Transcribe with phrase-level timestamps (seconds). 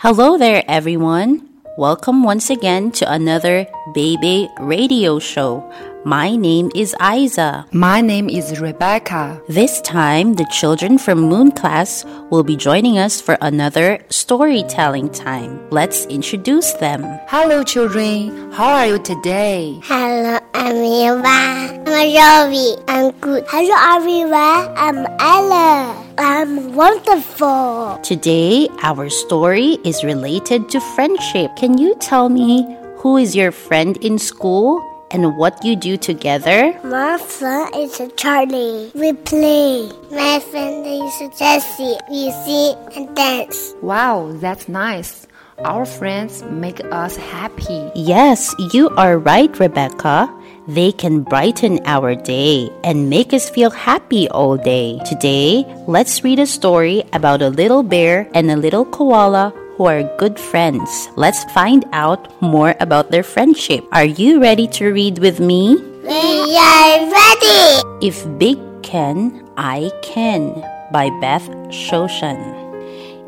[0.00, 1.42] Hello there, everyone.
[1.76, 5.68] Welcome once again to another Baby Radio Show.
[6.04, 7.66] My name is Aizza.
[7.74, 9.42] My name is Rebecca.
[9.48, 15.58] This time, the children from Moon Class will be joining us for another storytelling time.
[15.70, 17.02] Let's introduce them.
[17.26, 18.52] Hello, children.
[18.52, 19.80] How are you today?
[19.82, 21.26] Hello, I'm Eva.
[21.26, 22.78] I'm Robbie.
[22.86, 23.42] I'm good.
[23.48, 24.62] Hello, everyone.
[24.78, 26.07] I'm Ella.
[26.20, 28.00] I'm wonderful.
[28.02, 31.54] Today, our story is related to friendship.
[31.54, 32.66] Can you tell me
[32.96, 36.74] who is your friend in school and what you do together?
[36.82, 38.90] My friend is Charlie.
[38.96, 39.92] We play.
[40.10, 41.94] My friend is Jessie.
[42.10, 43.74] We sing and dance.
[43.80, 45.28] Wow, that's nice.
[45.64, 47.92] Our friends make us happy.
[47.94, 50.34] Yes, you are right, Rebecca.
[50.68, 55.00] They can brighten our day and make us feel happy all day.
[55.08, 60.04] Today, let's read a story about a little bear and a little koala who are
[60.20, 61.08] good friends.
[61.16, 63.80] Let's find out more about their friendship.
[63.92, 65.80] Are you ready to read with me?
[66.04, 68.04] We are ready.
[68.04, 70.52] If Big can, I can
[70.92, 72.36] by Beth Shoshan.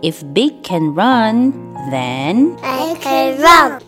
[0.04, 3.80] If Big can run, then I can run.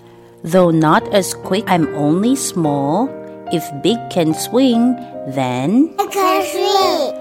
[0.43, 3.13] though not as quick, I'm only small.
[3.53, 4.97] If Big can swing,
[5.29, 7.13] then I can swing.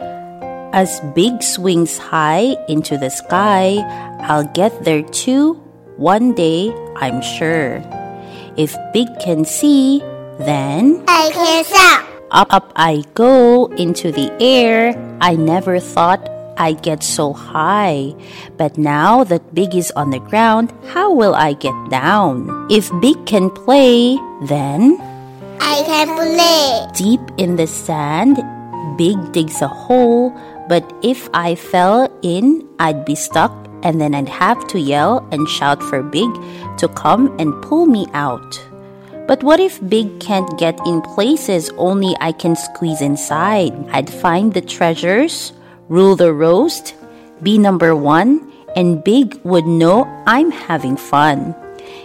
[0.72, 3.84] as Big swings high into the sky,
[4.24, 5.60] I'll get there too
[5.98, 7.84] one day, I'm sure.
[8.56, 10.00] If Big can see,
[10.40, 12.08] then I can sound.
[12.32, 14.96] up, up I go into the air.
[15.20, 16.24] I never thought
[16.58, 18.16] I'd get so high.
[18.56, 22.48] But now that Big is on the ground, how will I get down?
[22.72, 24.16] If Big can play,
[24.48, 24.96] then
[25.62, 26.88] I can play.
[26.98, 28.42] deep in the sand,
[28.98, 30.34] Big digs a hole.
[30.68, 35.48] But if I fell in, I'd be stuck, and then I'd have to yell and
[35.48, 36.30] shout for Big
[36.78, 38.60] to come and pull me out.
[39.28, 43.74] But what if Big can't get in places only I can squeeze inside?
[43.92, 45.54] I'd find the treasures,
[45.90, 46.96] rule the roast,
[47.44, 51.56] be number one, and Big would know I'm having fun.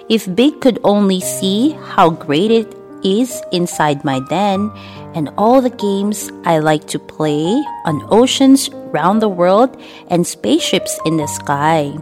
[0.08, 2.75] If Big could only see how great it
[3.06, 4.70] is inside my den
[5.14, 7.46] and all the games I like to play
[7.86, 9.80] on oceans round the world
[10.10, 11.94] and spaceships in the sky.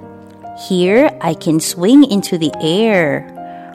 [0.67, 3.29] Here I can swing into the air,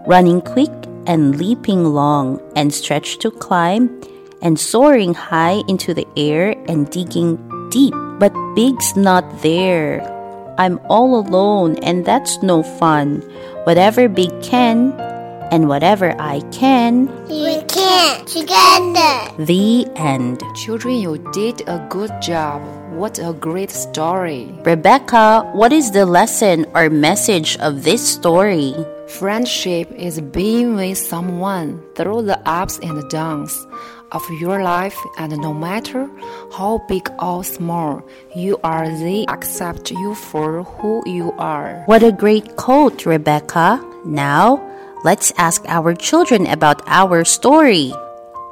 [0.07, 0.73] running quick
[1.06, 4.01] and leaping long and stretch to climb
[4.41, 7.38] and soaring high into the air and digging
[7.69, 7.94] deep.
[8.19, 10.01] But Big's not there.
[10.57, 13.22] I'm all alone and that's no fun.
[13.63, 14.91] Whatever Big can
[15.52, 19.34] and whatever I can, We can together.
[19.38, 20.44] the end.
[20.56, 22.62] Children, you did a good job.
[22.94, 24.52] What a great story.
[24.66, 28.76] Rebecca, what is the lesson or message of this story?
[29.08, 33.66] Friendship is being with someone through the ups and downs
[34.12, 36.10] of your life, and no matter
[36.52, 38.02] how big or small
[38.36, 41.84] you are, they accept you for who you are.
[41.86, 43.80] What a great quote, Rebecca.
[44.06, 44.58] Now,
[45.04, 47.94] let's ask our children about our story.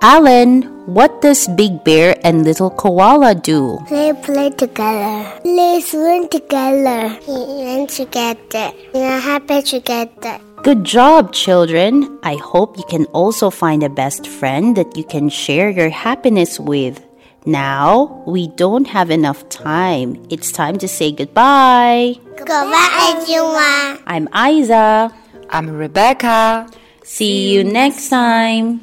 [0.01, 3.79] Alan, what does Big Bear and Little Koala do?
[3.89, 5.41] They play together.
[5.43, 7.17] They swim together.
[7.27, 8.71] Run together.
[8.93, 10.39] We are happy together.
[10.61, 12.19] Good job, children.
[12.21, 16.59] I hope you can also find a best friend that you can share your happiness
[16.59, 17.03] with.
[17.45, 20.19] Now, we don't have enough time.
[20.29, 22.15] It's time to say goodbye.
[22.37, 24.03] Goodbye, everyone.
[24.05, 25.13] I'm Aizza.
[25.49, 26.69] I'm Rebecca.
[27.03, 28.81] See you next time.